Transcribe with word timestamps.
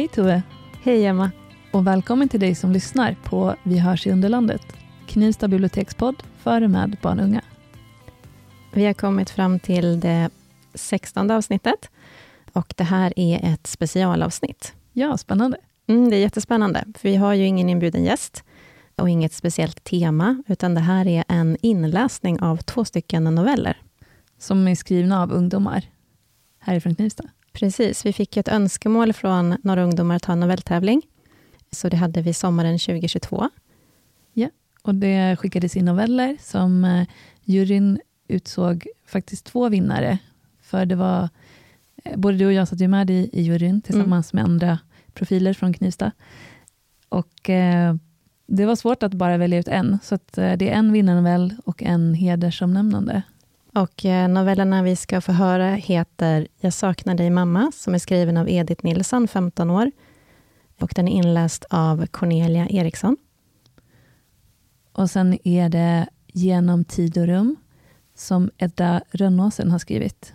Hej 0.00 0.08
Tove! 0.08 0.42
Hej 0.82 1.06
Emma! 1.06 1.30
Och 1.72 1.86
välkommen 1.86 2.28
till 2.28 2.40
dig 2.40 2.54
som 2.54 2.72
lyssnar 2.72 3.16
på 3.24 3.54
Vi 3.62 3.78
hörs 3.78 4.06
i 4.06 4.10
Underlandet, 4.10 4.62
Knivsta 5.06 5.48
bibliotekspodd 5.48 6.22
för 6.38 6.62
och 6.62 6.70
med 6.70 6.96
barn 7.02 7.18
och 7.18 7.24
unga. 7.24 7.42
Vi 8.72 8.86
har 8.86 8.92
kommit 8.92 9.30
fram 9.30 9.58
till 9.58 10.00
det 10.00 10.30
sextonde 10.74 11.36
avsnittet 11.36 11.90
och 12.52 12.74
det 12.76 12.84
här 12.84 13.12
är 13.16 13.52
ett 13.52 13.66
specialavsnitt. 13.66 14.74
Ja, 14.92 15.16
spännande. 15.16 15.58
Mm, 15.86 16.10
det 16.10 16.16
är 16.16 16.20
jättespännande, 16.20 16.84
för 16.98 17.08
vi 17.08 17.16
har 17.16 17.34
ju 17.34 17.44
ingen 17.44 17.68
inbjuden 17.68 18.04
gäst 18.04 18.44
och 18.96 19.08
inget 19.08 19.32
speciellt 19.32 19.84
tema, 19.84 20.42
utan 20.46 20.74
det 20.74 20.80
här 20.80 21.06
är 21.06 21.24
en 21.28 21.56
inläsning 21.62 22.40
av 22.40 22.56
två 22.56 22.84
stycken 22.84 23.24
noveller. 23.24 23.76
Som 24.38 24.68
är 24.68 24.74
skrivna 24.74 25.22
av 25.22 25.32
ungdomar 25.32 25.84
härifrån 26.58 26.94
Knivsta. 26.94 27.24
Precis, 27.52 28.06
vi 28.06 28.12
fick 28.12 28.36
ett 28.36 28.48
önskemål 28.48 29.12
från 29.12 29.56
några 29.62 29.82
ungdomar 29.82 30.16
att 30.16 30.24
ha 30.24 30.32
en 30.32 30.40
novelltävling. 30.40 31.02
Så 31.72 31.88
det 31.88 31.96
hade 31.96 32.22
vi 32.22 32.34
sommaren 32.34 32.78
2022. 32.78 33.48
Ja, 34.32 34.48
och 34.82 34.94
det 34.94 35.36
skickades 35.36 35.76
in 35.76 35.84
noveller 35.84 36.36
som 36.40 36.84
eh, 36.84 37.06
juryn 37.44 38.00
utsåg 38.28 38.86
faktiskt 39.06 39.46
två 39.46 39.68
vinnare. 39.68 40.18
För 40.60 40.86
det 40.86 40.94
var, 40.94 41.28
eh, 42.04 42.16
både 42.16 42.36
du 42.36 42.46
och 42.46 42.52
jag 42.52 42.68
satt 42.68 42.80
ju 42.80 42.88
med 42.88 43.10
i, 43.10 43.30
i 43.32 43.42
juryn 43.42 43.82
tillsammans 43.82 44.32
mm. 44.32 44.42
med 44.42 44.52
andra 44.52 44.78
profiler 45.14 45.54
från 45.54 45.72
Knivsta. 45.72 46.12
Och 47.08 47.50
eh, 47.50 47.94
det 48.46 48.66
var 48.66 48.76
svårt 48.76 49.02
att 49.02 49.14
bara 49.14 49.36
välja 49.36 49.58
ut 49.58 49.68
en, 49.68 49.98
så 50.02 50.14
att, 50.14 50.38
eh, 50.38 50.52
det 50.52 50.70
är 50.70 50.74
en 50.74 50.92
vinnarnovell 50.92 51.54
och 51.64 51.82
en 51.82 52.14
hedersomnämnande. 52.14 53.22
Och 53.74 54.04
eh, 54.04 54.28
novellerna 54.28 54.82
vi 54.82 54.96
ska 54.96 55.20
få 55.20 55.32
höra 55.32 55.74
heter 55.74 56.48
Jag 56.60 56.72
saknar 56.72 57.14
dig 57.14 57.30
mamma, 57.30 57.72
som 57.74 57.94
är 57.94 57.98
skriven 57.98 58.36
av 58.36 58.48
Edith 58.48 58.84
Nilsson, 58.84 59.28
15 59.28 59.70
år. 59.70 59.90
Och 60.80 60.92
den 60.96 61.08
är 61.08 61.12
inläst 61.12 61.64
av 61.70 62.06
Cornelia 62.06 62.68
Eriksson. 62.68 63.16
Och 64.92 65.10
sen 65.10 65.38
är 65.48 65.68
det 65.68 66.08
Genom 66.32 66.84
tid 66.84 67.18
och 67.18 67.26
rum, 67.26 67.56
som 68.14 68.50
Edda 68.58 69.02
Rönnåsen 69.10 69.70
har 69.70 69.78
skrivit. 69.78 70.32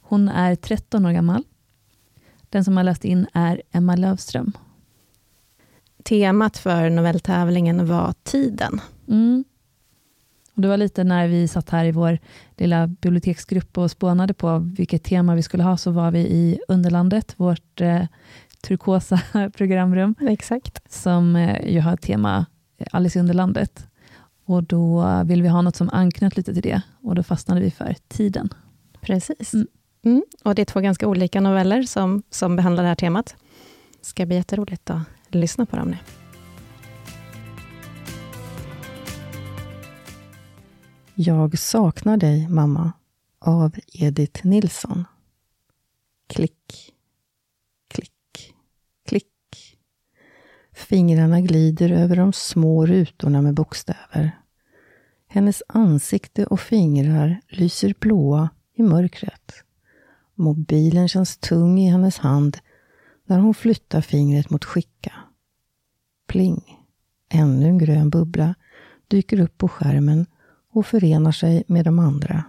Hon 0.00 0.28
är 0.28 0.54
13 0.54 1.06
år 1.06 1.12
gammal. 1.12 1.44
Den 2.50 2.64
som 2.64 2.76
har 2.76 2.84
läst 2.84 3.04
in 3.04 3.26
är 3.32 3.62
Emma 3.70 3.96
Lövström. 3.96 4.52
Temat 6.04 6.58
för 6.58 6.90
novelltävlingen 6.90 7.86
var 7.86 8.14
tiden. 8.22 8.80
Mm. 9.08 9.44
Och 10.54 10.62
det 10.62 10.68
var 10.68 10.76
lite 10.76 11.04
när 11.04 11.28
vi 11.28 11.48
satt 11.48 11.70
här 11.70 11.84
i 11.84 11.92
vår 11.92 12.18
lilla 12.56 12.86
biblioteksgrupp 12.86 13.78
och 13.78 13.90
spånade 13.90 14.34
på 14.34 14.58
vilket 14.58 15.04
tema 15.04 15.34
vi 15.34 15.42
skulle 15.42 15.62
ha, 15.62 15.76
så 15.76 15.90
var 15.90 16.10
vi 16.10 16.18
i 16.18 16.58
Underlandet, 16.68 17.34
vårt 17.36 17.80
eh, 17.80 18.02
turkosa 18.62 19.20
programrum. 19.56 20.14
Exakt. 20.20 20.92
Som 20.92 21.36
eh, 21.36 21.72
ju 21.72 21.80
har 21.80 21.96
tema 21.96 22.46
Alice 22.90 23.18
i 23.18 23.20
Underlandet. 23.20 23.86
Och 24.44 24.64
då 24.64 25.22
vill 25.24 25.42
vi 25.42 25.48
ha 25.48 25.62
något 25.62 25.76
som 25.76 25.90
anknöt 25.92 26.36
lite 26.36 26.54
till 26.54 26.62
det, 26.62 26.82
och 27.02 27.14
då 27.14 27.22
fastnade 27.22 27.60
vi 27.60 27.70
för 27.70 27.96
tiden. 28.08 28.48
Precis. 29.00 29.54
Mm. 29.54 29.66
Mm. 30.04 30.22
Och 30.44 30.54
det 30.54 30.62
är 30.62 30.66
två 30.66 30.80
ganska 30.80 31.08
olika 31.08 31.40
noveller 31.40 31.82
som, 31.82 32.22
som 32.30 32.56
behandlar 32.56 32.82
det 32.82 32.88
här 32.88 32.96
temat. 32.96 33.36
Det 34.00 34.06
ska 34.06 34.26
bli 34.26 34.36
jätteroligt 34.36 34.90
att 34.90 35.02
lyssna 35.28 35.66
på 35.66 35.76
dem 35.76 35.88
nu. 35.88 36.21
Jag 41.24 41.58
saknar 41.58 42.16
dig, 42.16 42.48
mamma, 42.48 42.92
av 43.38 43.76
Edith 43.92 44.46
Nilsson. 44.46 45.04
Klick, 46.26 46.94
klick, 47.88 48.54
klick. 49.08 49.78
Fingrarna 50.72 51.40
glider 51.40 51.90
över 51.90 52.16
de 52.16 52.32
små 52.32 52.86
rutorna 52.86 53.42
med 53.42 53.54
bokstäver. 53.54 54.38
Hennes 55.26 55.62
ansikte 55.68 56.46
och 56.46 56.60
fingrar 56.60 57.40
lyser 57.48 57.94
blåa 57.98 58.50
i 58.74 58.82
mörkret. 58.82 59.52
Mobilen 60.34 61.08
känns 61.08 61.36
tung 61.36 61.78
i 61.78 61.90
hennes 61.90 62.18
hand 62.18 62.58
när 63.26 63.38
hon 63.38 63.54
flyttar 63.54 64.00
fingret 64.00 64.50
mot 64.50 64.64
skicka. 64.64 65.12
Pling! 66.28 66.78
Ännu 67.28 67.66
en 67.66 67.78
grön 67.78 68.10
bubbla 68.10 68.54
dyker 69.08 69.40
upp 69.40 69.58
på 69.58 69.68
skärmen 69.68 70.26
och 70.72 70.86
förenar 70.86 71.32
sig 71.32 71.64
med 71.66 71.84
de 71.84 71.98
andra. 71.98 72.44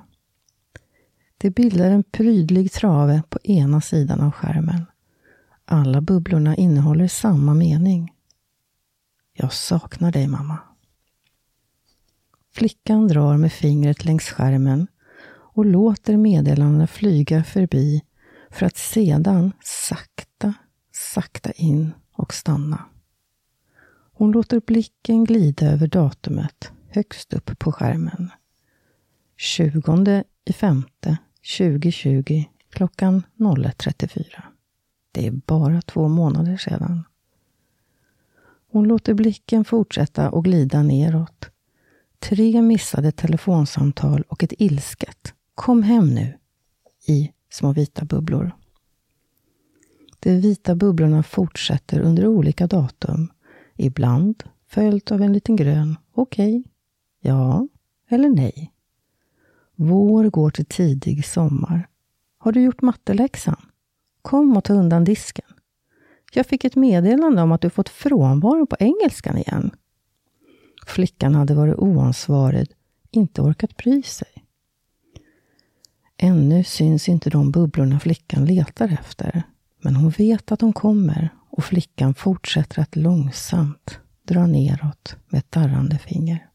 Det 1.37 1.49
bildar 1.49 1.91
en 1.91 2.03
prydlig 2.03 2.71
trave 2.71 3.23
på 3.29 3.39
ena 3.43 3.81
sidan 3.81 4.21
av 4.21 4.31
skärmen. 4.31 4.85
Alla 5.65 6.01
bubblorna 6.01 6.55
innehåller 6.55 7.07
samma 7.07 7.53
mening. 7.53 8.13
Jag 9.33 9.53
saknar 9.53 10.11
dig, 10.11 10.27
mamma. 10.27 10.59
Flickan 12.53 13.07
drar 13.07 13.37
med 13.37 13.53
fingret 13.53 14.05
längs 14.05 14.23
skärmen 14.23 14.87
och 15.29 15.65
låter 15.65 16.17
meddelandena 16.17 16.87
flyga 16.87 17.43
förbi 17.43 18.01
för 18.51 18.65
att 18.65 18.77
sedan 18.77 19.51
sakta, 19.63 20.53
sakta 20.91 21.51
in 21.51 21.93
och 22.11 22.33
stanna. 22.33 22.85
Hon 24.13 24.31
låter 24.31 24.59
blicken 24.59 25.23
glida 25.23 25.65
över 25.65 25.87
datumet 25.87 26.71
högst 26.95 27.33
upp 27.33 27.59
på 27.59 27.71
skärmen. 27.71 28.31
20 29.37 30.23
i 30.45 30.53
femte 30.53 31.17
2020 31.57 32.43
klockan 32.69 33.23
01.34. 33.37 34.41
Det 35.11 35.27
är 35.27 35.31
bara 35.31 35.81
två 35.81 36.07
månader 36.07 36.57
sedan. 36.57 37.03
Hon 38.71 38.87
låter 38.87 39.13
blicken 39.13 39.65
fortsätta 39.65 40.29
och 40.29 40.43
glida 40.43 40.83
neråt. 40.83 41.49
Tre 42.19 42.61
missade 42.61 43.11
telefonsamtal 43.11 44.23
och 44.27 44.43
ett 44.43 44.53
ilsket 44.57 45.33
Kom 45.55 45.83
hem 45.83 46.13
nu 46.13 46.37
i 47.07 47.31
små 47.49 47.73
vita 47.73 48.05
bubblor. 48.05 48.51
De 50.19 50.39
vita 50.39 50.75
bubblorna 50.75 51.23
fortsätter 51.23 51.99
under 51.99 52.27
olika 52.27 52.67
datum, 52.67 53.31
ibland 53.75 54.43
följt 54.67 55.11
av 55.11 55.21
en 55.21 55.33
liten 55.33 55.55
grön 55.55 55.97
okej, 56.13 56.59
okay, 56.59 56.72
Ja 57.25 57.67
eller 58.09 58.29
nej? 58.29 58.73
Vår 59.75 60.29
går 60.29 60.49
till 60.49 60.65
tidig 60.65 61.25
sommar. 61.25 61.87
Har 62.37 62.51
du 62.51 62.61
gjort 62.61 62.81
matteläxan? 62.81 63.65
Kom 64.21 64.57
och 64.57 64.63
ta 64.63 64.73
undan 64.73 65.03
disken. 65.03 65.45
Jag 66.33 66.45
fick 66.45 66.63
ett 66.63 66.75
meddelande 66.75 67.41
om 67.41 67.51
att 67.51 67.61
du 67.61 67.69
fått 67.69 67.89
frånvaro 67.89 68.65
på 68.65 68.75
engelskan 68.79 69.37
igen. 69.37 69.71
Flickan 70.85 71.35
hade 71.35 71.53
varit 71.53 71.75
oansvarig, 71.75 72.67
inte 73.11 73.41
orkat 73.41 73.77
bry 73.77 74.03
sig. 74.03 74.45
Ännu 76.17 76.63
syns 76.63 77.09
inte 77.09 77.29
de 77.29 77.51
bubblorna 77.51 77.99
flickan 77.99 78.45
letar 78.45 78.93
efter, 78.93 79.43
men 79.81 79.95
hon 79.95 80.09
vet 80.09 80.51
att 80.51 80.59
de 80.59 80.73
kommer 80.73 81.29
och 81.49 81.63
flickan 81.63 82.13
fortsätter 82.13 82.81
att 82.81 82.95
långsamt 82.95 83.99
dra 84.23 84.47
neråt 84.47 85.15
med 85.29 85.39
ett 85.39 85.51
darrande 85.51 85.97
finger. 85.97 86.49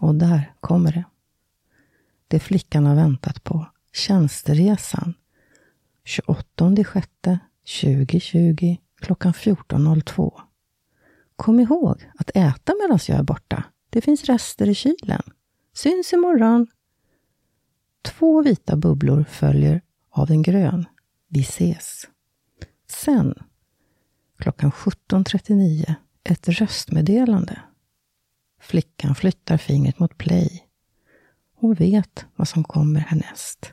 Och 0.00 0.14
där 0.14 0.54
kommer 0.60 0.92
det. 0.92 1.04
Det 2.28 2.40
flickan 2.40 2.86
har 2.86 2.94
väntat 2.94 3.44
på. 3.44 3.66
Tjänsteresan. 3.92 5.14
28 6.04 6.74
2020 7.82 8.76
klockan 9.00 9.32
14.02. 9.32 10.40
Kom 11.36 11.60
ihåg 11.60 12.10
att 12.18 12.30
äta 12.34 12.74
medan 12.82 12.98
jag 13.08 13.18
är 13.18 13.22
borta. 13.22 13.64
Det 13.90 14.00
finns 14.00 14.24
rester 14.24 14.68
i 14.68 14.74
kylen. 14.74 15.22
Syns 15.72 16.12
imorgon. 16.12 16.66
Två 18.02 18.42
vita 18.42 18.76
bubblor 18.76 19.24
följer 19.24 19.82
av 20.10 20.30
en 20.30 20.42
grön. 20.42 20.86
Vi 21.28 21.40
ses. 21.40 22.06
Sen, 22.88 23.34
klockan 24.38 24.70
17.39, 24.70 25.94
ett 26.24 26.48
röstmeddelande. 26.48 27.60
Flickan 28.60 29.14
flyttar 29.14 29.56
fingret 29.56 29.98
mot 29.98 30.18
play. 30.18 30.62
Hon 31.56 31.74
vet 31.74 32.26
vad 32.36 32.48
som 32.48 32.64
kommer 32.64 33.00
härnäst. 33.00 33.72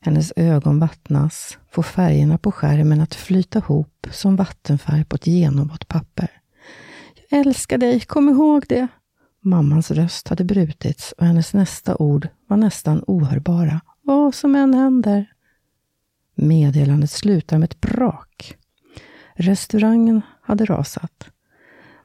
Hennes 0.00 0.32
ögon 0.36 0.78
vattnas, 0.78 1.58
får 1.70 1.82
färgerna 1.82 2.38
på 2.38 2.52
skärmen 2.52 3.00
att 3.00 3.14
flyta 3.14 3.58
ihop 3.58 4.06
som 4.10 4.36
vattenfärg 4.36 5.04
på 5.04 5.16
ett 5.16 5.26
genomvått 5.26 5.88
papper. 5.88 6.30
Jag 7.28 7.40
älskar 7.40 7.78
dig, 7.78 8.00
kom 8.00 8.28
ihåg 8.28 8.64
det! 8.68 8.88
Mammans 9.40 9.90
röst 9.90 10.28
hade 10.28 10.44
brutits 10.44 11.12
och 11.12 11.26
hennes 11.26 11.54
nästa 11.54 11.96
ord 11.96 12.28
var 12.46 12.56
nästan 12.56 13.04
ohörbara. 13.06 13.80
Vad 14.02 14.34
som 14.34 14.54
än 14.54 14.74
händer. 14.74 15.32
Meddelandet 16.34 17.10
slutar 17.10 17.58
med 17.58 17.72
ett 17.72 17.80
brak. 17.80 18.56
Restaurangen 19.34 20.22
hade 20.42 20.64
rasat. 20.64 21.30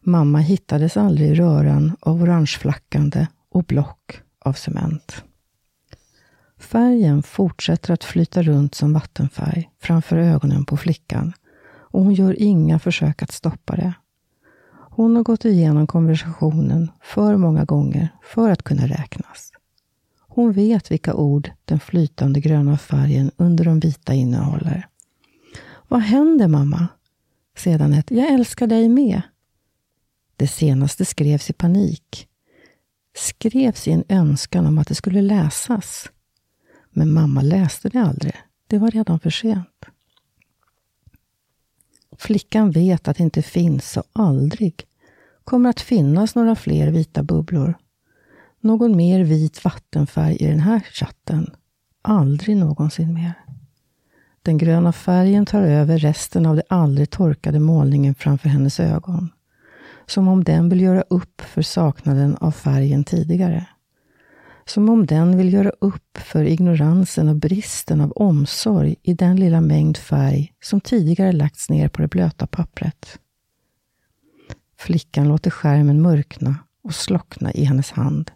Mamma 0.07 0.39
hittades 0.39 0.97
aldrig 0.97 1.29
i 1.29 1.35
röran 1.35 1.95
av 1.99 2.21
orangeflackande 2.21 3.27
och 3.49 3.63
block 3.63 4.21
av 4.39 4.53
cement. 4.53 5.23
Färgen 6.57 7.23
fortsätter 7.23 7.93
att 7.93 8.03
flyta 8.03 8.43
runt 8.43 8.75
som 8.75 8.93
vattenfärg 8.93 9.69
framför 9.81 10.17
ögonen 10.17 10.65
på 10.65 10.77
flickan 10.77 11.33
och 11.67 12.03
hon 12.03 12.13
gör 12.13 12.41
inga 12.41 12.79
försök 12.79 13.21
att 13.21 13.31
stoppa 13.31 13.75
det. 13.75 13.93
Hon 14.71 15.15
har 15.15 15.23
gått 15.23 15.45
igenom 15.45 15.87
konversationen 15.87 16.91
för 17.01 17.37
många 17.37 17.65
gånger 17.65 18.09
för 18.23 18.49
att 18.49 18.63
kunna 18.63 18.87
räknas. 18.87 19.51
Hon 20.19 20.51
vet 20.51 20.91
vilka 20.91 21.13
ord 21.13 21.51
den 21.65 21.79
flytande 21.79 22.39
gröna 22.39 22.77
färgen 22.77 23.31
under 23.37 23.65
de 23.65 23.79
vita 23.79 24.13
innehåller. 24.13 24.87
Vad 25.87 26.01
händer 26.01 26.47
mamma? 26.47 26.87
Sedan 27.57 27.93
ett 27.93 28.11
Jag 28.11 28.33
älskar 28.33 28.67
dig 28.67 28.89
med. 28.89 29.21
Det 30.37 30.47
senaste 30.47 31.05
skrevs 31.05 31.49
i 31.49 31.53
panik. 31.53 32.27
Skrevs 33.15 33.87
i 33.87 33.91
en 33.91 34.03
önskan 34.09 34.65
om 34.65 34.77
att 34.77 34.87
det 34.87 34.95
skulle 34.95 35.21
läsas. 35.21 36.09
Men 36.89 37.13
mamma 37.13 37.41
läste 37.41 37.89
det 37.89 37.99
aldrig. 37.99 38.35
Det 38.67 38.77
var 38.77 38.91
redan 38.91 39.19
för 39.19 39.29
sent. 39.29 39.85
Flickan 42.17 42.71
vet 42.71 43.07
att 43.07 43.17
det 43.17 43.23
inte 43.23 43.41
finns 43.41 43.97
och 43.97 44.03
aldrig 44.13 44.83
kommer 45.43 45.69
att 45.69 45.81
finnas 45.81 46.35
några 46.35 46.55
fler 46.55 46.91
vita 46.91 47.23
bubblor. 47.23 47.73
Någon 48.59 48.95
mer 48.95 49.23
vit 49.23 49.65
vattenfärg 49.65 50.35
i 50.35 50.47
den 50.47 50.59
här 50.59 50.79
chatten. 50.79 51.55
Aldrig 52.01 52.57
någonsin 52.57 53.13
mer. 53.13 53.33
Den 54.41 54.57
gröna 54.57 54.93
färgen 54.93 55.45
tar 55.45 55.61
över 55.61 55.97
resten 55.97 56.45
av 56.45 56.55
den 56.55 56.65
aldrig 56.69 57.09
torkade 57.09 57.59
målningen 57.59 58.15
framför 58.15 58.49
hennes 58.49 58.79
ögon. 58.79 59.29
Som 60.07 60.27
om 60.27 60.43
den 60.43 60.69
vill 60.69 60.81
göra 60.81 61.01
upp 61.01 61.41
för 61.41 61.61
saknaden 61.61 62.35
av 62.35 62.51
färgen 62.51 63.03
tidigare. 63.03 63.65
Som 64.65 64.89
om 64.89 65.05
den 65.05 65.37
vill 65.37 65.53
göra 65.53 65.69
upp 65.69 66.17
för 66.17 66.43
ignoransen 66.43 67.29
och 67.29 67.35
bristen 67.35 68.01
av 68.01 68.11
omsorg 68.11 68.95
i 69.03 69.13
den 69.13 69.35
lilla 69.35 69.61
mängd 69.61 69.97
färg 69.97 70.53
som 70.61 70.81
tidigare 70.81 71.31
lagts 71.31 71.69
ner 71.69 71.87
på 71.89 72.01
det 72.01 72.07
blöta 72.07 72.47
pappret. 72.47 73.19
Flickan 74.77 75.27
låter 75.27 75.51
skärmen 75.51 76.01
mörkna 76.01 76.55
och 76.83 76.95
slockna 76.95 77.53
i 77.53 77.63
hennes 77.63 77.91
hand. 77.91 78.31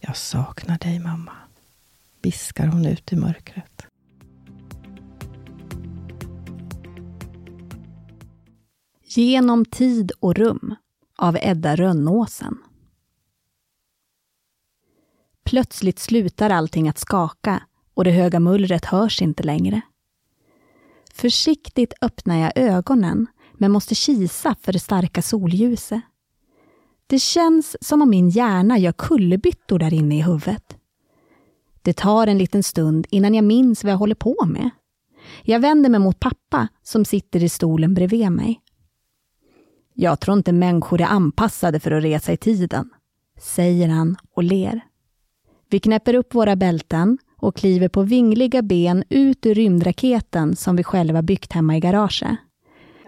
Jag 0.00 0.16
saknar 0.16 0.78
dig, 0.78 0.98
mamma, 0.98 1.32
viskar 2.22 2.66
hon 2.66 2.86
ut 2.86 3.12
i 3.12 3.16
mörkret. 3.16 3.86
Genom 9.14 9.64
tid 9.64 10.12
och 10.20 10.34
rum 10.34 10.74
av 11.16 11.36
Edda 11.40 11.76
Rönnåsen. 11.76 12.58
Plötsligt 15.44 15.98
slutar 15.98 16.50
allting 16.50 16.88
att 16.88 16.98
skaka 16.98 17.62
och 17.94 18.04
det 18.04 18.10
höga 18.10 18.40
mullret 18.40 18.84
hörs 18.84 19.22
inte 19.22 19.42
längre. 19.42 19.80
Försiktigt 21.12 21.94
öppnar 22.00 22.36
jag 22.36 22.52
ögonen 22.56 23.26
men 23.52 23.72
måste 23.72 23.94
kisa 23.94 24.56
för 24.60 24.72
det 24.72 24.78
starka 24.78 25.22
solljuset. 25.22 26.02
Det 27.06 27.18
känns 27.18 27.76
som 27.80 28.02
om 28.02 28.10
min 28.10 28.28
hjärna 28.28 28.78
gör 28.78 28.92
kullerbyttor 28.92 29.78
där 29.78 29.94
inne 29.94 30.18
i 30.18 30.22
huvudet. 30.22 30.76
Det 31.82 31.92
tar 31.92 32.26
en 32.26 32.38
liten 32.38 32.62
stund 32.62 33.06
innan 33.10 33.34
jag 33.34 33.44
minns 33.44 33.84
vad 33.84 33.92
jag 33.92 33.98
håller 33.98 34.14
på 34.14 34.46
med. 34.46 34.70
Jag 35.42 35.60
vänder 35.60 35.90
mig 35.90 36.00
mot 36.00 36.20
pappa 36.20 36.68
som 36.82 37.04
sitter 37.04 37.44
i 37.44 37.48
stolen 37.48 37.94
bredvid 37.94 38.32
mig. 38.32 38.62
Jag 40.02 40.20
tror 40.20 40.36
inte 40.36 40.52
människor 40.52 41.00
är 41.00 41.06
anpassade 41.06 41.80
för 41.80 41.90
att 41.90 42.04
resa 42.04 42.32
i 42.32 42.36
tiden, 42.36 42.90
säger 43.40 43.88
han 43.88 44.16
och 44.34 44.42
ler. 44.42 44.80
Vi 45.70 45.80
knäpper 45.80 46.14
upp 46.14 46.34
våra 46.34 46.56
bälten 46.56 47.18
och 47.38 47.56
kliver 47.56 47.88
på 47.88 48.02
vingliga 48.02 48.62
ben 48.62 49.04
ut 49.08 49.46
ur 49.46 49.54
rymdraketen 49.54 50.56
som 50.56 50.76
vi 50.76 50.84
själva 50.84 51.22
byggt 51.22 51.52
hemma 51.52 51.76
i 51.76 51.80
garaget. 51.80 52.38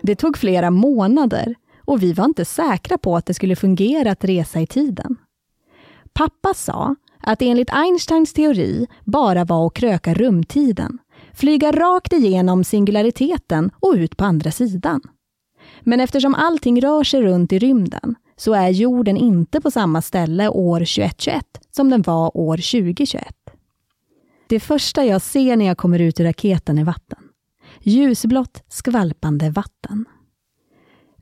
Det 0.03 0.17
tog 0.17 0.39
flera 0.39 0.71
månader 0.71 1.55
och 1.85 2.03
vi 2.03 2.13
var 2.13 2.25
inte 2.25 2.45
säkra 2.45 2.99
på 2.99 3.17
att 3.17 3.27
det 3.27 3.35
skulle 3.35 3.57
fungera 3.57 4.11
att 4.11 4.25
resa 4.25 4.61
i 4.61 4.67
tiden. 4.67 5.17
Pappa 6.13 6.55
sa 6.55 6.97
att 7.21 7.43
enligt 7.43 7.71
Einsteins 7.73 8.33
teori 8.33 8.87
bara 9.05 9.45
var 9.45 9.67
att 9.67 9.75
kröka 9.75 10.15
rumtiden, 10.15 10.99
flyga 11.33 11.73
rakt 11.73 12.13
igenom 12.13 12.65
singulariteten 12.65 13.71
och 13.81 13.95
ut 13.95 14.17
på 14.17 14.25
andra 14.25 14.51
sidan. 14.51 15.01
Men 15.81 16.01
eftersom 16.01 16.35
allting 16.35 16.81
rör 16.81 17.05
sig 17.05 17.23
runt 17.23 17.53
i 17.53 17.59
rymden 17.59 18.15
så 18.37 18.55
är 18.55 18.69
jorden 18.69 19.17
inte 19.17 19.61
på 19.61 19.71
samma 19.71 20.03
ställe 20.03 20.49
år 20.49 20.79
2121 20.79 21.45
som 21.71 21.91
den 21.91 22.03
var 22.03 22.37
år 22.37 22.57
2021. 22.57 23.35
Det 24.47 24.61
första 24.61 25.05
jag 25.05 25.23
ser 25.23 25.57
när 25.57 25.65
jag 25.67 25.79
kommer 25.79 25.99
ut 25.99 26.21
ur 26.21 26.25
raketen 26.25 26.79
är 26.79 26.85
vatten. 26.85 27.19
Ljusblått, 27.81 28.63
skvalpande 28.69 29.51
vatten. 29.51 30.05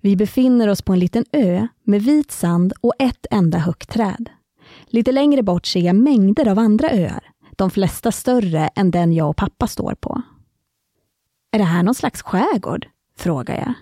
Vi 0.00 0.17
befinner 0.17 0.69
oss 0.69 0.83
på 0.83 0.93
en 0.93 0.99
liten 0.99 1.25
ö 1.33 1.67
med 1.83 2.03
vit 2.03 2.31
sand 2.31 2.73
och 2.81 2.94
ett 2.99 3.27
enda 3.31 3.59
högt 3.59 3.91
träd. 3.91 4.31
Lite 4.87 5.12
längre 5.12 5.43
bort 5.43 5.67
ser 5.67 5.81
jag 5.81 5.97
mängder 5.97 6.49
av 6.49 6.59
andra 6.59 6.91
öar, 6.91 7.31
de 7.56 7.71
flesta 7.71 8.12
större 8.12 8.69
än 8.69 8.91
den 8.91 9.12
jag 9.12 9.31
och 9.31 9.37
pappa 9.37 9.67
står 9.67 9.94
på. 9.94 10.23
Är 11.53 11.59
det 11.59 11.65
här 11.65 11.83
någon 11.83 11.94
slags 11.94 12.23
skärgård? 12.23 12.87
frågar 13.17 13.55
jag. 13.55 13.75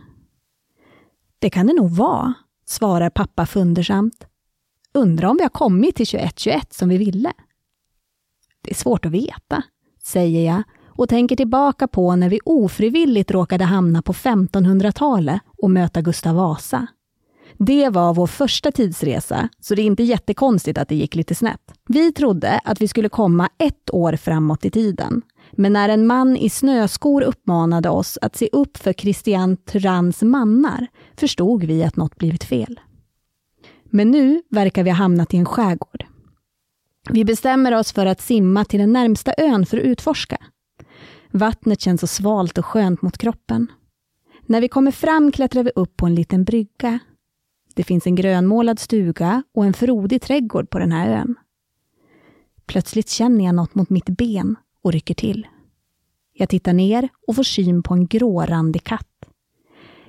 Det 1.41 1.51
kan 1.51 1.67
det 1.67 1.73
nog 1.73 1.91
vara, 1.91 2.35
svarar 2.67 3.11
pappa 3.11 3.47
fundersamt. 3.47 4.27
Undrar 4.95 5.29
om 5.29 5.37
vi 5.37 5.43
har 5.43 5.51
kommit 5.51 5.97
till 5.97 6.07
2121 6.07 6.73
som 6.73 6.89
vi 6.89 6.99
ville? 6.99 7.33
Det 8.63 8.71
är 8.71 8.75
svårt 8.75 9.05
att 9.05 9.13
veta, 9.13 9.63
säger 10.03 10.53
jag 10.53 10.63
och 10.87 11.09
tänker 11.09 11.37
tillbaka 11.37 11.89
på 11.89 12.17
när 12.17 12.29
vi 12.29 12.41
ofrivilligt 12.45 13.31
råkade 13.31 13.65
hamna 13.65 14.03
på 14.03 14.13
1500-talet 14.13 15.41
och 15.63 15.71
möta 15.71 16.01
Gustav 16.01 16.35
Vasa. 16.37 16.87
Det 17.59 17.89
var 17.89 18.15
vår 18.15 18.27
första 18.27 18.73
tidsresa, 18.73 19.49
så 19.61 19.75
det 19.75 19.83
är 19.83 19.87
inte 19.87 20.03
jättekonstigt 20.03 20.79
att 20.79 20.89
det 20.89 20.95
gick 20.95 21.15
lite 21.15 21.35
snett. 21.35 21.75
Vi 21.89 22.13
trodde 22.13 22.61
att 22.65 22.81
vi 22.81 22.89
skulle 22.89 23.09
komma 23.09 23.49
ett 23.59 23.95
år 23.95 24.17
framåt 24.17 24.65
i 24.65 24.71
tiden. 24.71 25.23
Men 25.53 25.73
när 25.73 25.89
en 25.89 26.07
man 26.07 26.37
i 26.37 26.51
snöskor 26.51 27.23
uppmanade 27.23 27.89
oss 27.89 28.19
att 28.23 28.37
se 28.37 28.49
upp 28.53 28.77
för 28.77 28.93
Christian 28.93 29.57
Tyranns 29.57 30.23
mannar 30.23 30.87
förstod 31.17 31.65
vi 31.65 31.85
att 31.85 31.97
något 31.97 32.17
blivit 32.17 32.45
fel. 32.45 32.81
Men 33.85 34.11
nu 34.11 34.43
verkar 34.51 34.85
vi 34.85 34.91
ha 34.91 34.97
hamnat 34.97 35.35
i 35.35 35.37
en 35.37 35.45
skärgård. 35.45 36.05
Vi 37.11 37.25
bestämmer 37.25 37.75
oss 37.75 37.93
för 37.93 38.07
att 38.07 38.21
simma 38.21 38.65
till 38.65 38.81
den 38.81 38.93
närmsta 38.93 39.35
ön 39.39 39.67
för 39.67 39.79
att 39.79 39.85
utforska. 39.85 40.39
Vattnet 41.31 41.81
känns 41.81 42.01
så 42.01 42.07
svalt 42.07 42.59
och 42.59 42.67
skönt 42.67 43.03
mot 43.03 43.19
kroppen. 43.19 43.67
När 44.47 44.61
vi 44.61 44.69
kommer 44.69 44.91
fram 44.91 45.33
klättrar 45.33 45.63
vi 45.63 45.71
upp 45.75 45.97
på 45.97 46.07
en 46.07 46.15
liten 46.15 46.45
brygga. 46.45 46.99
Det 47.75 47.85
finns 47.85 48.07
en 48.07 48.15
grönmålad 48.15 48.79
stuga 48.79 49.43
och 49.55 49.65
en 49.65 49.73
frodig 49.73 50.23
trädgård 50.23 50.71
på 50.71 50.79
den 50.79 50.93
här 50.93 51.11
ön. 51.11 51.35
Plötsligt 52.67 53.09
känner 53.09 53.45
jag 53.45 53.55
något 53.55 53.75
mot 53.75 53.91
mitt 53.91 54.09
ben 54.09 54.57
och 54.83 54.93
rycker 54.93 55.15
till. 55.15 55.47
Jag 56.33 56.49
tittar 56.49 56.73
ner 56.73 57.09
och 57.27 57.37
får 57.37 57.43
syn 57.43 57.83
på 57.83 57.95
en 57.95 58.07
grårandig 58.07 58.85
katt. 58.85 59.07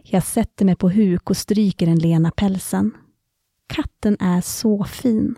Jag 0.01 0.23
sätter 0.23 0.65
mig 0.65 0.75
på 0.75 0.89
huk 0.89 1.29
och 1.29 1.37
stryker 1.37 1.85
den 1.85 1.99
lena 1.99 2.31
pälsen. 2.31 2.91
Katten 3.67 4.17
är 4.19 4.41
så 4.41 4.83
fin. 4.83 5.35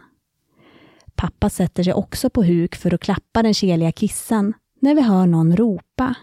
Pappa 1.16 1.50
sätter 1.50 1.84
sig 1.84 1.94
också 1.94 2.30
på 2.30 2.44
huk 2.44 2.75
för 2.75 2.94
att 2.94 3.02
klappa 3.02 3.44
den 3.44 3.54
keliga 3.54 3.92
kissen 3.92 4.54
när 4.80 4.96
vi 4.96 5.02
hör 5.02 5.25
någon 5.25 5.56
ropa. 5.56 6.16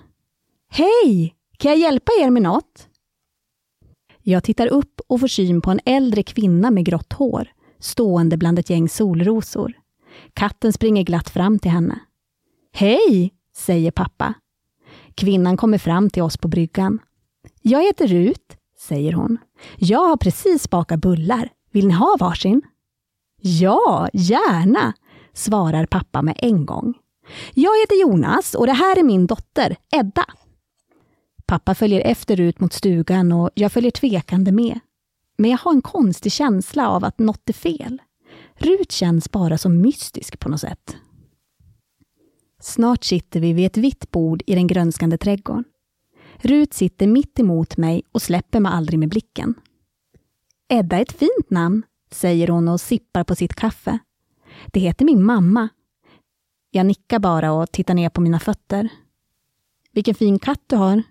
Hej! 0.68 1.34
Kan 1.58 1.70
jag 1.70 1.80
hjälpa 1.80 2.12
er 2.20 2.30
med 2.30 2.42
något? 2.42 2.88
Jag 4.22 4.44
tittar 4.44 4.66
upp 4.66 5.00
och 5.06 5.20
får 5.20 5.28
syn 5.28 5.60
på 5.60 5.70
en 5.70 5.80
äldre 5.84 6.22
kvinna 6.22 6.70
med 6.70 6.84
grått 6.84 7.12
hår, 7.12 7.52
stående 7.78 8.36
bland 8.36 8.58
ett 8.58 8.70
gäng 8.70 8.88
solrosor. 8.88 9.72
Katten 10.34 10.72
springer 10.72 11.02
glatt 11.02 11.30
fram 11.30 11.58
till 11.58 11.70
henne. 11.70 12.00
Hej, 12.72 13.34
säger 13.56 13.90
pappa. 13.90 14.34
Kvinnan 15.14 15.56
kommer 15.56 15.78
fram 15.78 16.10
till 16.10 16.22
oss 16.22 16.36
på 16.36 16.48
bryggan. 16.48 16.98
Jag 17.62 17.82
heter 17.82 18.06
Rut, 18.06 18.56
säger 18.78 19.12
hon. 19.12 19.38
Jag 19.76 20.08
har 20.08 20.16
precis 20.16 20.70
bakat 20.70 21.00
bullar. 21.00 21.48
Vill 21.72 21.86
ni 21.86 21.94
ha 21.94 22.16
varsin? 22.20 22.62
Ja, 23.40 24.08
gärna, 24.12 24.92
svarar 25.32 25.86
pappa 25.86 26.22
med 26.22 26.34
en 26.38 26.66
gång. 26.66 26.94
Jag 27.54 27.80
heter 27.80 28.00
Jonas 28.00 28.54
och 28.54 28.66
det 28.66 28.72
här 28.72 28.98
är 28.98 29.02
min 29.02 29.26
dotter, 29.26 29.76
Edda. 29.90 30.24
Pappa 31.46 31.74
följer 31.74 32.00
efter 32.00 32.40
ut 32.40 32.60
mot 32.60 32.72
stugan 32.72 33.32
och 33.32 33.50
jag 33.54 33.72
följer 33.72 33.90
tvekande 33.90 34.52
med. 34.52 34.80
Men 35.38 35.50
jag 35.50 35.58
har 35.58 35.72
en 35.72 35.82
konstig 35.82 36.32
känsla 36.32 36.88
av 36.88 37.04
att 37.04 37.18
något 37.18 37.48
är 37.48 37.52
fel. 37.52 37.98
Rut 38.54 38.92
känns 38.92 39.30
bara 39.30 39.58
så 39.58 39.68
mystisk 39.68 40.38
på 40.38 40.48
något 40.48 40.60
sätt. 40.60 40.96
Snart 42.60 43.04
sitter 43.04 43.40
vi 43.40 43.52
vid 43.52 43.66
ett 43.66 43.76
vitt 43.76 44.10
bord 44.10 44.42
i 44.46 44.54
den 44.54 44.66
grönskande 44.66 45.18
trädgården. 45.18 45.64
Rut 46.36 46.74
sitter 46.74 47.06
mitt 47.06 47.38
emot 47.38 47.76
mig 47.76 48.02
och 48.12 48.22
släpper 48.22 48.60
mig 48.60 48.72
aldrig 48.72 48.98
med 48.98 49.08
blicken. 49.08 49.54
Edda 50.68 50.96
är 50.96 51.02
ett 51.02 51.12
fint 51.12 51.50
namn, 51.50 51.82
säger 52.10 52.48
hon 52.48 52.68
och 52.68 52.80
sippar 52.80 53.24
på 53.24 53.34
sitt 53.34 53.54
kaffe. 53.54 53.98
Det 54.66 54.80
heter 54.80 55.04
min 55.04 55.24
mamma. 55.24 55.68
Jag 56.70 56.86
nickar 56.86 57.18
bara 57.18 57.52
och 57.52 57.72
tittar 57.72 57.94
ner 57.94 58.08
på 58.08 58.20
mina 58.20 58.40
fötter. 58.40 58.88
Vilken 59.92 60.14
fin 60.14 60.38
katt 60.38 60.62
du 60.66 60.76
har, 60.76 61.02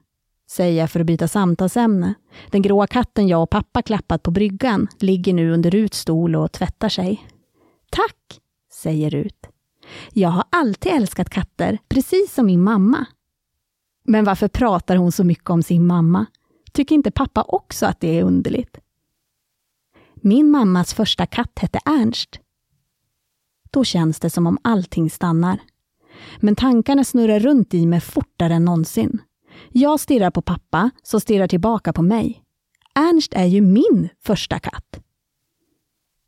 säger 0.50 0.80
jag 0.82 0.92
för 0.92 1.00
att 1.00 1.06
byta 1.06 1.28
samtalsämne. 1.28 2.14
Den 2.52 2.62
gråa 2.62 2.88
katten 2.88 3.28
jag 3.28 3.44
och 3.44 3.50
pappa 3.50 3.82
klappat 3.82 4.24
på 4.24 4.32
bryggan 4.32 4.88
ligger 5.00 5.34
nu 5.34 5.52
under 5.52 5.72
Ruts 5.72 6.00
stol 6.00 6.36
och 6.36 6.52
tvättar 6.52 6.90
sig. 6.90 7.28
Tack, 7.92 8.40
säger 8.74 9.10
Rut. 9.10 9.48
Jag 10.14 10.30
har 10.30 10.44
alltid 10.50 10.92
älskat 10.92 11.30
katter, 11.30 11.78
precis 11.90 12.34
som 12.34 12.46
min 12.46 12.64
mamma. 12.64 13.06
Men 14.04 14.26
varför 14.26 14.48
pratar 14.48 14.96
hon 14.96 15.12
så 15.12 15.24
mycket 15.24 15.50
om 15.50 15.64
sin 15.64 15.88
mamma? 15.88 16.26
Tycker 16.72 16.96
inte 16.96 17.12
pappa 17.12 17.44
också 17.48 17.86
att 17.86 18.00
det 18.00 18.20
är 18.20 18.24
underligt? 18.24 18.78
Min 20.16 20.52
mammas 20.52 20.94
första 20.94 21.26
katt 21.26 21.60
hette 21.60 21.80
Ernst. 21.86 22.40
Då 23.72 23.84
känns 23.84 24.20
det 24.20 24.30
som 24.30 24.48
om 24.48 24.58
allting 24.62 25.10
stannar. 25.10 25.60
Men 26.40 26.56
tankarna 26.56 27.04
snurrar 27.04 27.40
runt 27.40 27.74
i 27.74 27.86
mig 27.86 28.02
fortare 28.02 28.54
än 28.54 28.66
någonsin. 28.66 29.22
Jag 29.70 30.00
stirrar 30.00 30.32
på 30.32 30.42
pappa, 30.42 30.90
som 31.04 31.22
stirrar 31.22 31.48
tillbaka 31.48 31.94
på 31.94 32.02
mig. 32.02 32.44
Ernst 32.96 33.34
är 33.34 33.46
ju 33.46 33.62
min 33.62 34.10
första 34.20 34.60
katt. 34.60 35.00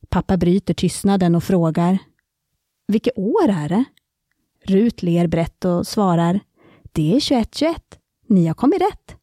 Pappa 0.09 0.37
bryter 0.37 0.73
tystnaden 0.73 1.35
och 1.35 1.43
frågar. 1.43 1.97
Vilket 2.91 3.17
år 3.17 3.49
är 3.49 3.69
det? 3.69 3.85
Rut 4.63 5.03
ler 5.03 5.27
brett 5.27 5.65
och 5.65 5.87
svarar. 5.87 6.39
Det 6.91 7.15
är 7.15 7.19
2121. 7.19 7.99
Ni 8.27 8.47
har 8.47 8.53
kommit 8.53 8.81
rätt. 8.81 9.15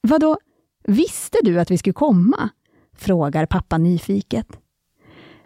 Vadå, 0.00 0.38
visste 0.84 1.38
du 1.42 1.60
att 1.60 1.70
vi 1.70 1.78
skulle 1.78 1.92
komma? 1.92 2.48
frågar 2.96 3.46
pappa 3.46 3.78
nyfiket. 3.78 4.58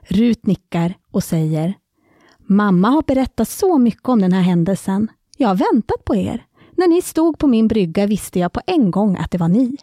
Rut 0.01 0.47
nickar 0.47 0.95
och 1.11 1.25
säger 1.25 1.75
Mamma 2.39 2.89
har 2.89 3.03
berättat 3.03 3.49
så 3.49 3.79
mycket 3.79 4.09
om 4.09 4.21
den 4.21 4.33
här 4.33 4.43
händelsen. 4.43 5.09
Jag 5.37 5.49
har 5.49 5.73
väntat 5.73 6.05
på 6.05 6.17
er. 6.17 6.47
När 6.71 6.89
ni 6.89 7.03
stod 7.03 7.39
på 7.39 7.47
min 7.47 7.69
brygga 7.69 8.07
visste 8.07 8.39
jag 8.39 8.53
på 8.53 8.61
en 8.67 8.91
gång 8.91 9.17
att 9.17 9.31
det 9.31 9.39
var 9.39 9.49
ni. 9.49 9.77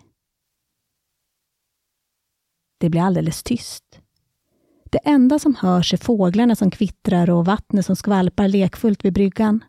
Det 2.78 2.90
blir 2.90 3.02
alldeles 3.02 3.44
tyst. 3.44 4.03
Det 4.94 5.00
enda 5.04 5.40
som 5.40 5.56
hörs 5.56 5.94
är 5.94 5.98
fåglarna 5.98 6.56
som 6.56 6.72
kvittrar 6.72 7.30
och 7.30 7.46
vattnet 7.46 7.86
som 7.86 7.96
skvalpar 7.96 8.48
lekfullt 8.48 9.06
vid 9.06 9.14
bryggan. 9.14 9.64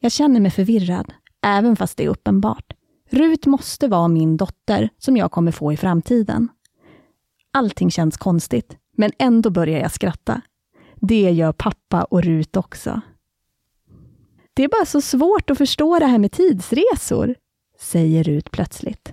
Jag 0.00 0.12
känner 0.12 0.40
mig 0.40 0.50
förvirrad, 0.50 1.12
även 1.42 1.76
fast 1.76 1.96
det 1.96 2.04
är 2.04 2.08
uppenbart. 2.08 2.72
Rut 3.10 3.46
måste 3.46 3.88
vara 3.88 4.08
min 4.08 4.36
dotter 4.36 4.88
som 4.98 5.16
jag 5.16 5.30
kommer 5.30 5.52
få 5.52 5.72
i 5.72 5.76
framtiden. 5.76 6.48
Allting 7.52 7.90
känns 7.90 8.16
konstigt, 8.16 8.76
men 8.96 9.12
ändå 9.18 9.50
börjar 9.50 9.80
jag 9.80 9.92
skratta. 9.92 10.40
Det 10.94 11.30
gör 11.30 11.52
pappa 11.52 12.04
och 12.04 12.22
Rut 12.22 12.56
också. 12.56 13.00
Det 14.54 14.64
är 14.64 14.68
bara 14.68 14.86
så 14.86 15.00
svårt 15.00 15.50
att 15.50 15.58
förstå 15.58 15.98
det 15.98 16.06
här 16.06 16.18
med 16.18 16.32
tidsresor, 16.32 17.34
säger 17.80 18.24
Rut 18.24 18.50
plötsligt. 18.50 19.12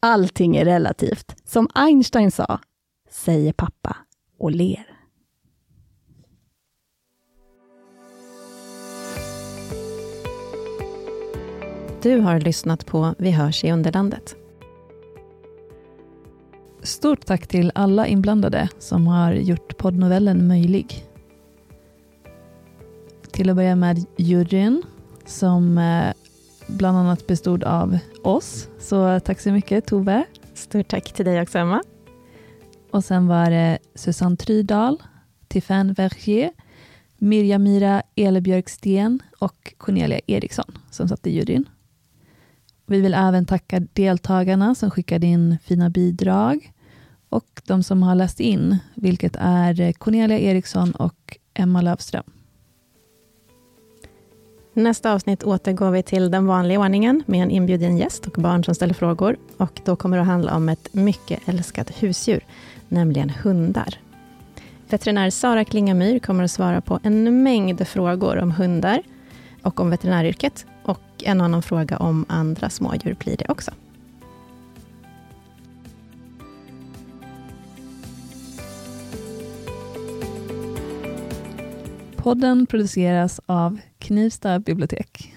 Allting 0.00 0.56
är 0.56 0.64
relativt, 0.64 1.34
som 1.44 1.68
Einstein 1.74 2.30
sa, 2.30 2.60
säger 3.14 3.52
pappa 3.52 3.96
och 4.38 4.50
ler. 4.50 4.86
Du 12.02 12.18
har 12.18 12.40
lyssnat 12.40 12.86
på 12.86 13.14
Vi 13.18 13.30
hörs 13.30 13.64
i 13.64 13.72
Underlandet. 13.72 14.36
Stort 16.82 17.26
tack 17.26 17.46
till 17.46 17.72
alla 17.74 18.06
inblandade 18.06 18.68
som 18.78 19.06
har 19.06 19.32
gjort 19.32 19.76
poddnovellen 19.76 20.48
möjlig. 20.48 21.04
Till 23.30 23.50
att 23.50 23.56
börja 23.56 23.76
med 23.76 24.04
juryn 24.16 24.82
som 25.26 25.78
eh, 25.78 26.12
bland 26.66 26.98
annat 26.98 27.26
bestod 27.26 27.64
av 27.64 27.98
oss. 28.24 28.68
Så 28.78 29.20
tack 29.20 29.40
så 29.40 29.52
mycket 29.52 29.86
Tove. 29.86 30.24
Stort 30.54 30.88
tack 30.88 31.12
till 31.12 31.24
dig 31.24 31.42
också 31.42 31.58
Emma. 31.58 31.82
Och 32.94 33.04
sen 33.04 33.26
var 33.26 33.50
det 33.50 33.78
Susanne 33.94 34.36
Trydal, 34.36 35.02
Tiffany 35.48 35.92
Vergier, 35.92 36.50
Mirja 37.18 37.58
Mira 37.58 38.02
Elebjörksten 38.14 39.22
och 39.38 39.74
Cornelia 39.76 40.20
Eriksson 40.26 40.78
som 40.90 41.08
satt 41.08 41.26
i 41.26 41.30
juryn. 41.30 41.68
Vi 42.86 43.00
vill 43.00 43.14
även 43.14 43.46
tacka 43.46 43.80
deltagarna 43.80 44.74
som 44.74 44.90
skickade 44.90 45.26
in 45.26 45.58
fina 45.62 45.90
bidrag 45.90 46.72
och 47.28 47.62
de 47.64 47.82
som 47.82 48.02
har 48.02 48.14
läst 48.14 48.40
in, 48.40 48.78
vilket 48.94 49.36
är 49.38 49.92
Cornelia 49.92 50.38
Eriksson 50.38 50.92
och 50.92 51.38
Emma 51.54 51.80
Lövström. 51.80 52.24
Nästa 54.76 55.12
avsnitt 55.12 55.44
återgår 55.44 55.90
vi 55.90 56.02
till 56.02 56.30
den 56.30 56.46
vanliga 56.46 56.80
ordningen 56.80 57.22
med 57.26 57.42
en 57.42 57.50
inbjuden 57.50 57.98
gäst 57.98 58.26
och 58.26 58.42
barn 58.42 58.64
som 58.64 58.74
ställer 58.74 58.94
frågor. 58.94 59.36
Och 59.56 59.80
då 59.84 59.96
kommer 59.96 60.16
det 60.16 60.20
att 60.20 60.28
handla 60.28 60.56
om 60.56 60.68
ett 60.68 60.94
mycket 60.94 61.48
älskat 61.48 61.90
husdjur, 62.02 62.44
nämligen 62.88 63.30
hundar. 63.30 63.98
Veterinär 64.88 65.30
Sara 65.30 65.64
Klingamyr 65.64 66.18
kommer 66.18 66.44
att 66.44 66.50
svara 66.50 66.80
på 66.80 67.00
en 67.02 67.42
mängd 67.42 67.88
frågor 67.88 68.38
om 68.38 68.50
hundar 68.50 69.02
och 69.62 69.80
om 69.80 69.90
veterinäryrket. 69.90 70.66
Och 70.84 71.00
en 71.24 71.40
annan 71.40 71.62
fråga 71.62 71.96
om 71.96 72.24
andra 72.28 72.70
smådjur 72.70 73.16
blir 73.18 73.36
det 73.36 73.46
också. 73.48 73.70
Podden 82.16 82.66
produceras 82.66 83.40
av 83.46 83.78
Knivsta 84.04 84.58
bibliotek. 84.60 85.32